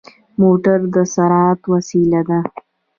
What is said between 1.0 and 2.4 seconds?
سرعت وسيله ده.